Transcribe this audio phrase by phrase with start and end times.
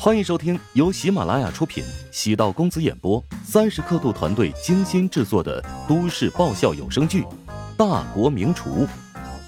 [0.00, 7.22] 欢迎收听由喜马拉雅出品、喜道公子演播、三十刻度团队精心制作的都市爆笑有声剧
[7.76, 8.86] 《大国名厨》，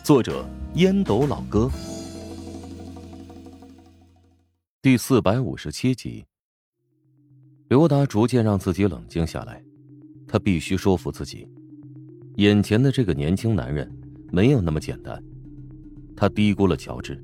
[0.03, 0.45] 作者
[0.75, 1.71] 烟斗老哥，
[4.83, 6.25] 第四百五十七集。
[7.69, 9.63] 刘达逐渐让自己冷静下来，
[10.27, 11.49] 他必须说服自己，
[12.39, 13.89] 眼前的这个年轻男人
[14.33, 15.23] 没有那么简单。
[16.17, 17.23] 他低估了乔治，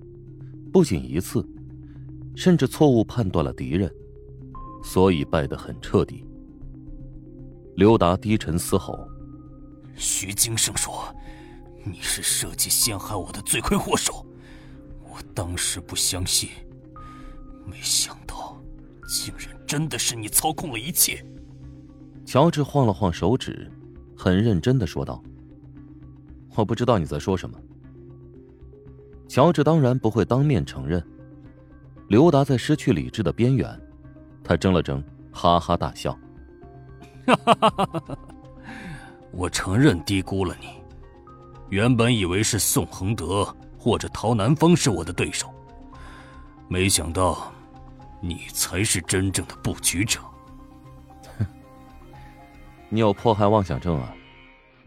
[0.72, 1.44] 不仅一次。
[2.36, 3.90] 甚至错误判断了敌人，
[4.84, 6.24] 所以败得很彻底。
[7.76, 9.08] 刘达低沉嘶吼
[9.96, 11.12] ：“徐金生说，
[11.82, 14.24] 你是设计陷害我的罪魁祸首。
[15.02, 16.50] 我当时不相信，
[17.64, 18.62] 没想到，
[19.08, 21.24] 竟然真的是你操控了一切。”
[22.26, 23.70] 乔治晃了晃手指，
[24.14, 25.22] 很认真的说道
[26.54, 27.58] ：“我不知道你在说什么。”
[29.26, 31.02] 乔治当然不会当面承认。
[32.08, 33.68] 刘达在失去理智的边缘，
[34.44, 36.16] 他怔了怔，哈哈大笑
[37.26, 38.18] ：“哈哈哈哈哈！
[39.32, 40.68] 我承认低估了你。
[41.68, 43.44] 原本以为是宋恒德
[43.76, 45.52] 或者陶南风是我的对手，
[46.68, 47.52] 没想到
[48.20, 50.20] 你才是真正的布局者。
[51.38, 51.46] 哼，
[52.88, 54.14] 你有迫害妄想症啊？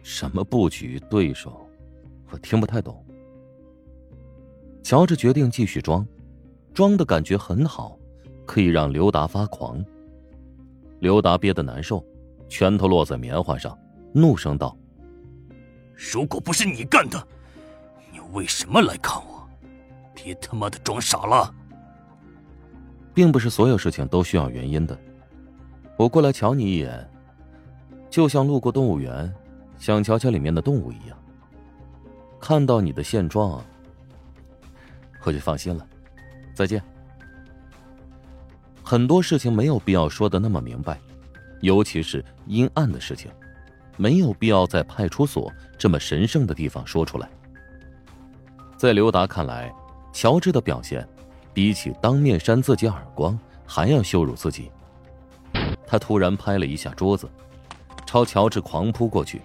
[0.04, 1.70] 什么布局对手？
[2.32, 3.06] 我听不太懂。”
[4.82, 6.08] 乔治决定继续装。
[6.74, 7.98] 装的感觉很好，
[8.46, 9.84] 可以让刘达发狂。
[11.00, 12.04] 刘达憋得难受，
[12.48, 13.78] 拳头落在棉花上，
[14.14, 14.78] 怒声道
[15.96, 17.22] ：“如果不是你干的，
[18.12, 19.48] 你为什么来看我？
[20.14, 21.54] 别他妈的装傻了！
[23.14, 24.98] 并不是所有事情都需要原因的。
[25.98, 27.10] 我过来瞧你一眼，
[28.10, 29.34] 就像路过动物园，
[29.78, 31.18] 想瞧瞧里面的动物一样。
[32.40, 33.62] 看到你的现状，
[35.24, 35.86] 我就放心了。”
[36.60, 36.84] 再见。
[38.84, 41.00] 很多事情没有必要说的那么明白，
[41.62, 43.32] 尤其是阴暗的事情，
[43.96, 47.30] 没有必要在派出所这么神圣的地方说出来。
[48.76, 49.74] 在刘达看来，
[50.12, 51.08] 乔治的表现
[51.54, 54.70] 比起当面扇自己耳光还要羞辱自己。
[55.88, 57.30] 他突然拍了一下桌子，
[58.06, 59.42] 朝乔治狂扑过去。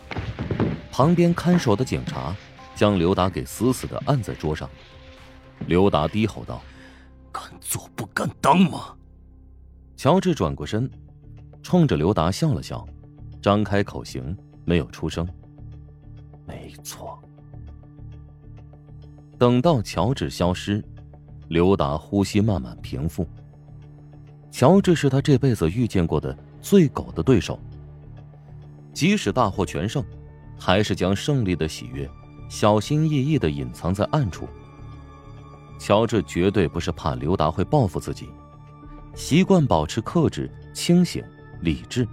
[0.91, 2.35] 旁边看守的警察
[2.75, 4.69] 将刘达给死死的按在桌上。
[5.69, 6.61] 刘达低吼道。
[8.15, 8.95] 敢当吗？
[9.97, 10.89] 乔治转过身，
[11.63, 12.87] 冲着刘达笑了笑，
[13.43, 15.29] 张开口型，没有出声。
[16.47, 17.19] 没错。
[19.37, 20.83] 等到乔治消失，
[21.49, 23.27] 刘达呼吸慢慢平复。
[24.51, 27.59] 乔治是他这辈子遇见过的最狗的对手。
[28.93, 30.05] 即使大获全胜，
[30.57, 32.09] 还是将胜利的喜悦
[32.49, 34.49] 小心翼翼的隐藏在暗处。
[35.79, 38.31] 乔治绝对不是怕刘达会报复自己，
[39.15, 41.23] 习惯保持克制、清醒、
[41.61, 42.07] 理智。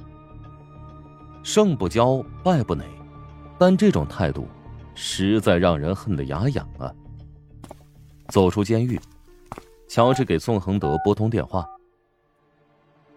[1.44, 2.86] 胜不骄，败不馁，
[3.58, 4.48] 但这种态度，
[4.94, 6.92] 实在让人恨得牙痒啊！
[8.28, 9.00] 走出监狱，
[9.88, 11.68] 乔治给宋恒德拨通电话。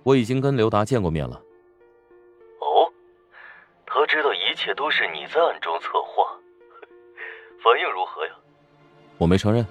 [0.03, 1.37] 我已经跟刘达见过面了。
[2.61, 2.93] 哦，
[3.87, 6.25] 他知道一切都是你在暗中策划，
[7.63, 8.33] 反应如何呀？
[9.19, 9.67] 我没承认。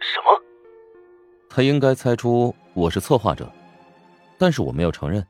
[0.00, 0.42] 什么？
[1.50, 3.50] 他应该猜出我是策划者，
[4.38, 5.26] 但是我没有承认。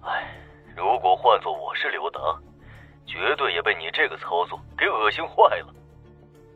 [0.00, 0.34] 哎，
[0.76, 2.20] 如果换做我是刘达，
[3.06, 5.74] 绝对也被你这个操作给恶心坏了。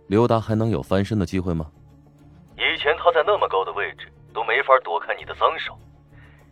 [0.07, 1.71] 刘达还能有翻身的机会吗？
[2.57, 5.79] 以前他在那么高的位置都没法躲开你的脏手，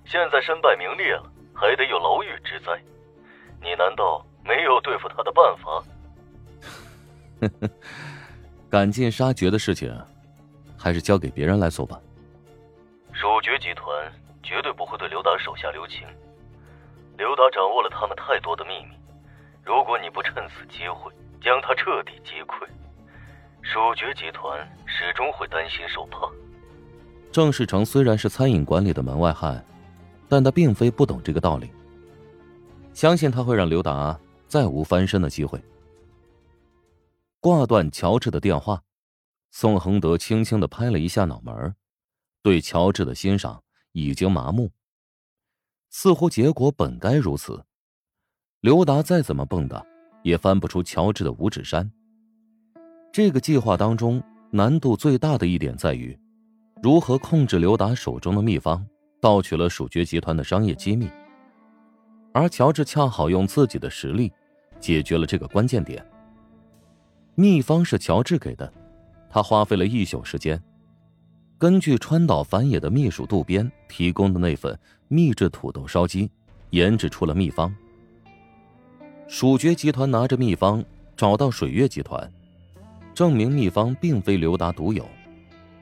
[0.04, 2.72] 现在身败名裂了，还得有牢狱之灾。
[3.62, 5.82] 你难道没有对付他的办法？
[7.41, 7.71] 呵呵，
[8.71, 9.94] 赶尽杀绝的事情。
[10.80, 12.00] 还是交给别人来做吧。
[13.12, 13.84] 蜀爵集团
[14.42, 16.08] 绝对不会对刘达手下留情。
[17.18, 18.96] 刘达掌握了他们太多的秘密，
[19.62, 22.66] 如果你不趁此机会将他彻底击溃，
[23.60, 26.26] 蜀爵集团始终会担心受怕。
[27.30, 29.62] 郑世成虽然是餐饮管理的门外汉，
[30.30, 31.71] 但他并非不懂这个道理。
[32.94, 35.62] 相信他会让刘达再无翻身的机会。
[37.38, 38.80] 挂断乔治的电话。
[39.50, 41.74] 宋恒德轻轻的拍了一下脑门，
[42.42, 43.62] 对乔治的欣赏
[43.92, 44.70] 已经麻木。
[45.91, 47.64] 似乎结果本该如此，
[48.60, 49.84] 刘达再怎么蹦跶，
[50.22, 51.91] 也翻不出乔治的五指山。
[53.12, 56.16] 这个计划当中难度最大的一点在于，
[56.80, 58.86] 如何控制刘达手中的秘方，
[59.20, 61.10] 盗取了蜀爵集团的商业机密。
[62.32, 64.32] 而乔治恰好用自己的实力，
[64.78, 66.06] 解决了这个关键点。
[67.34, 68.72] 秘方是乔治给的。
[69.30, 70.60] 他花费了一宿时间，
[71.56, 76.28] 根据川岛繁野的秘书渡边提供的那份秘制土豆烧鸡，
[76.71, 77.72] 研制出了秘方。
[79.28, 80.84] 蜀爵集团拿着秘方
[81.16, 82.28] 找到水月集团，
[83.15, 85.09] 证明秘方并非刘达独有，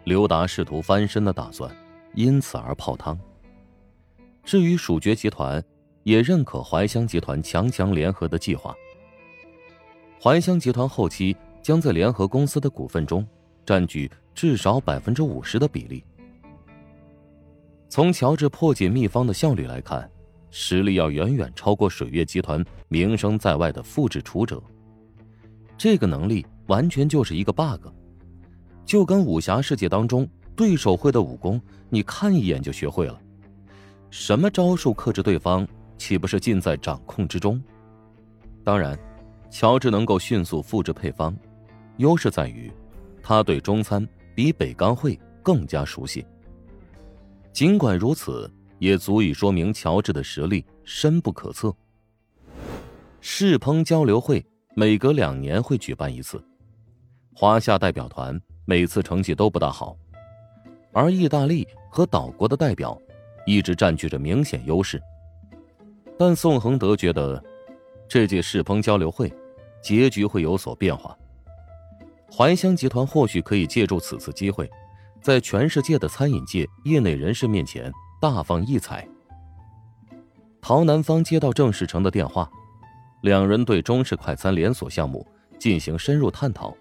[0.04, 1.74] 刘达试图翻身的打算，
[2.14, 3.18] 因此而泡汤。
[4.44, 5.64] 至于蜀爵集团，
[6.02, 8.74] 也认可怀香集团强强联合的计划。
[10.22, 13.26] 怀香集团后期将在联合公司的股份中
[13.68, 14.10] 占据。
[14.34, 16.04] 至少百分之五十的比例。
[17.88, 20.08] 从乔治破解秘方的效率来看，
[20.48, 24.62] 实力要远远超过水月集团名声在外的复制处者。
[25.76, 27.88] 这个能力完全就是一个 bug，
[28.86, 30.24] 就跟武侠世界当中
[30.54, 31.60] 对手会的武功，
[31.90, 33.20] 你看一眼就学会了，
[34.08, 35.66] 什么招数克制对方，
[35.96, 37.60] 岂不是尽在掌控之中？
[38.62, 38.96] 当然，
[39.50, 41.36] 乔治能够迅速复制配方，
[41.96, 42.72] 优势在于
[43.22, 44.08] 他对中餐。
[44.38, 46.24] 比北钢会更加熟悉。
[47.52, 48.48] 尽管如此，
[48.78, 51.74] 也足以说明乔治的实力深不可测。
[53.20, 56.40] 世烹交流会每隔两年会举办一次，
[57.34, 59.96] 华夏代表团每次成绩都不大好，
[60.92, 62.96] 而意大利和岛国的代表
[63.44, 65.02] 一直占据着明显优势。
[66.16, 67.42] 但宋恒德觉得，
[68.08, 69.34] 这届世烹交流会
[69.82, 71.18] 结局会有所变化。
[72.30, 74.70] 怀香集团或许可以借助此次机会，
[75.20, 79.06] 在全世界的餐饮界业内人士面前大放异彩。
[80.60, 82.50] 陶南方接到郑世成的电话，
[83.22, 85.26] 两人对中式快餐连锁项目
[85.58, 86.76] 进行深入探讨，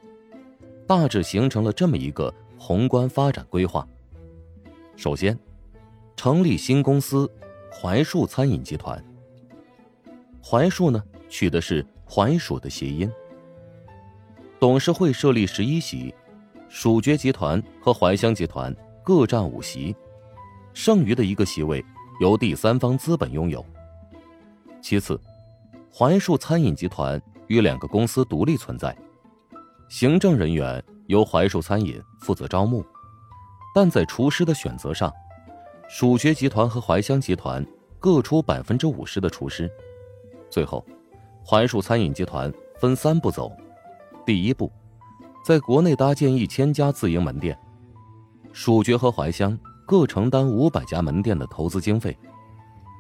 [0.86, 3.88] 大致形成了这么一个宏观发展规划。
[4.96, 5.38] 首先，
[6.16, 7.32] 成立新公司
[7.72, 9.02] 槐树餐饮集团。
[10.42, 13.10] 槐树呢，取的是槐树的谐音。
[14.60, 16.14] 董事会设立十一席，
[16.68, 19.96] 蜀爵集团和怀香集团各占五席，
[20.74, 21.84] 剩余的一个席位
[22.20, 23.64] 由第三方资本拥有。
[24.82, 25.20] 其次，
[25.92, 28.98] 槐树餐饮集团与两个公司独立存在，
[29.90, 32.84] 行政人员由槐树餐饮负责招募，
[33.76, 35.14] 但在厨师的选择上，
[35.88, 37.64] 蜀爵集团和怀香集团
[38.00, 39.72] 各出百分之五十的厨师。
[40.50, 40.84] 最后，
[41.44, 43.56] 槐树餐饮集团分三步走。
[44.28, 44.70] 第一步，
[45.42, 47.58] 在国内搭建一千家自营门店，
[48.52, 52.14] 蜀爵和怀香各承担五百家门店的投资经费。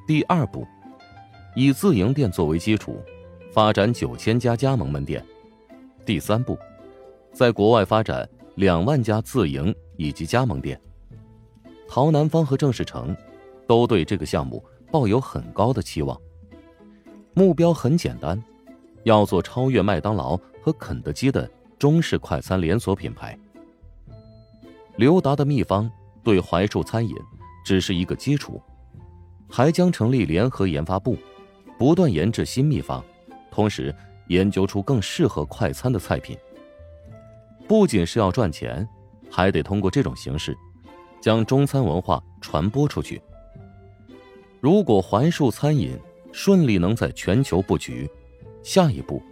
[0.07, 0.65] 第二步，
[1.53, 3.03] 以自营店作为基础，
[3.51, 5.21] 发展九千家加盟门店。
[6.05, 6.57] 第三步，
[7.33, 8.25] 在国外发展
[8.55, 10.79] 两万家自营以及加盟店。
[11.89, 13.13] 陶南方和郑世成
[13.67, 16.17] 都对这个项目抱有很高的期望。
[17.33, 18.41] 目标很简单，
[19.03, 20.39] 要做超越麦当劳。
[20.67, 21.49] 和肯德基的
[21.79, 23.39] 中式快餐连锁品牌。
[24.97, 25.89] 刘达的秘方
[26.25, 27.15] 对槐树餐饮
[27.63, 28.61] 只是一个基础，
[29.47, 31.17] 还将成立联合研发部，
[31.79, 33.01] 不断研制新秘方，
[33.49, 33.95] 同时
[34.27, 36.37] 研究出更适合快餐的菜品。
[37.65, 38.85] 不仅是要赚钱，
[39.31, 40.53] 还得通过这种形式，
[41.21, 43.21] 将中餐文化传播出去。
[44.59, 45.97] 如果槐树餐饮
[46.33, 48.05] 顺利能在全球布局，
[48.63, 49.23] 下一步。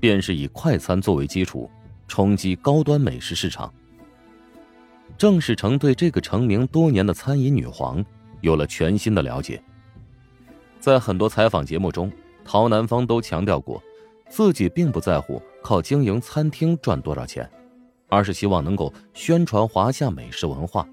[0.00, 1.70] 便是以快餐作为基础，
[2.06, 3.72] 冲击高端美食市场。
[5.16, 8.04] 郑世成对这个成名多年的餐饮女皇
[8.42, 9.62] 有了全新的了解。
[10.78, 12.12] 在很多采访节目中，
[12.44, 13.82] 陶南方都强调过，
[14.28, 17.48] 自己并不在乎靠经营餐厅赚多少钱，
[18.08, 20.86] 而是希望能够宣传华夏美食文化。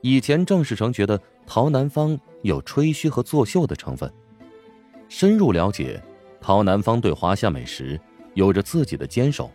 [0.00, 4.10] 以前郑世成觉得陶南方有吹嘘和作秀的成分，
[5.08, 6.00] 深入了解。
[6.40, 8.00] 陶南方对华夏美食
[8.34, 9.50] 有着自己的坚守，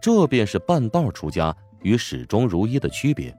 [0.00, 3.36] 这便是半道出家与始终如一的区别。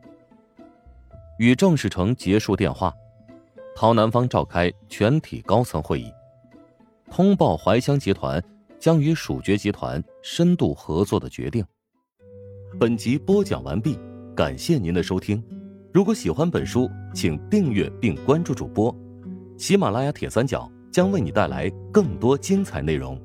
[1.40, 2.94] 与郑世成结束电话，
[3.76, 6.12] 陶南方召开全体高层会议，
[7.12, 8.44] 通报怀香集团
[8.80, 11.66] 将与蜀爵集团深度合作的决定。
[12.80, 13.98] 本集播讲完毕，
[14.36, 15.44] 感谢您的收听。
[15.94, 18.96] 如果喜欢本书，请订阅并关注主播，
[19.58, 20.70] 喜马拉雅铁三角。
[20.98, 23.22] 将为你带来更多精彩内容。